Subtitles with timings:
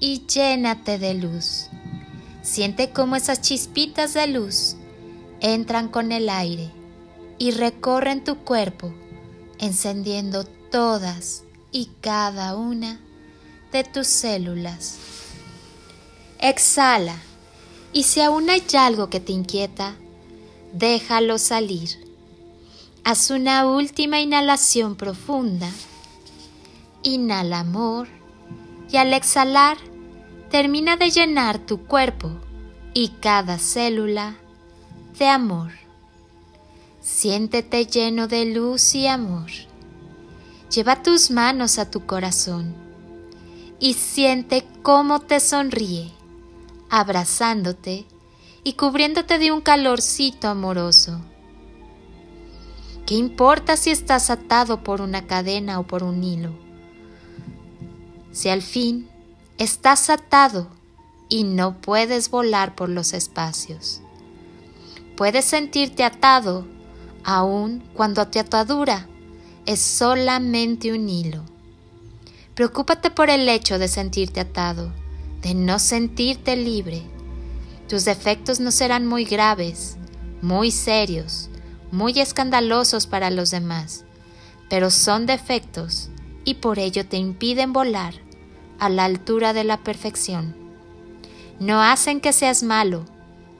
[0.00, 1.68] y llénate de luz.
[2.42, 4.76] Siente cómo esas chispitas de luz
[5.40, 6.70] entran con el aire
[7.38, 8.92] y recorren tu cuerpo,
[9.58, 12.98] encendiendo todas y cada una
[13.72, 14.96] de tus células.
[16.38, 17.16] Exhala
[17.92, 19.96] y si aún hay algo que te inquieta,
[20.72, 21.90] déjalo salir.
[23.04, 25.70] Haz una última inhalación profunda.
[27.02, 28.08] Inhala amor
[28.90, 29.78] y al exhalar
[30.50, 32.32] termina de llenar tu cuerpo
[32.92, 34.36] y cada célula
[35.18, 35.70] de amor.
[37.00, 39.50] Siéntete lleno de luz y amor.
[40.74, 42.74] Lleva tus manos a tu corazón
[43.78, 46.10] y siente cómo te sonríe,
[46.90, 48.06] abrazándote
[48.64, 51.20] y cubriéndote de un calorcito amoroso.
[53.06, 56.52] ¿Qué importa si estás atado por una cadena o por un hilo?
[58.32, 59.09] Si al fin
[59.60, 60.68] estás atado
[61.28, 64.00] y no puedes volar por los espacios.
[65.18, 66.66] Puedes sentirte atado
[67.24, 69.06] aun cuando tu atadura
[69.66, 71.44] es solamente un hilo.
[72.54, 74.94] Preocúpate por el hecho de sentirte atado,
[75.42, 77.02] de no sentirte libre.
[77.86, 79.98] Tus defectos no serán muy graves,
[80.40, 81.50] muy serios,
[81.92, 84.06] muy escandalosos para los demás,
[84.70, 86.08] pero son defectos
[86.46, 88.29] y por ello te impiden volar
[88.80, 90.56] a la altura de la perfección.
[91.60, 93.04] No hacen que seas malo,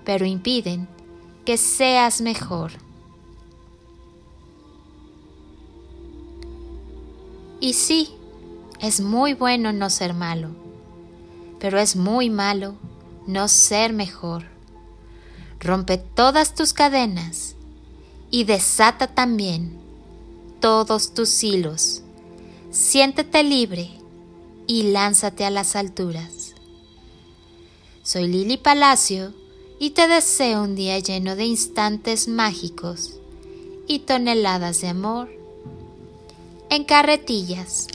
[0.04, 0.88] pero impiden
[1.44, 2.72] que seas mejor.
[7.60, 8.08] Y sí,
[8.80, 10.48] es muy bueno no ser malo,
[11.58, 12.74] pero es muy malo
[13.26, 14.44] no ser mejor.
[15.60, 17.54] Rompe todas tus cadenas
[18.30, 19.78] y desata también
[20.60, 22.02] todos tus hilos.
[22.70, 23.99] Siéntete libre
[24.70, 26.54] y lánzate a las alturas.
[28.04, 29.34] Soy Lili Palacio
[29.80, 33.16] y te deseo un día lleno de instantes mágicos
[33.88, 35.28] y toneladas de amor
[36.70, 37.88] en carretillas.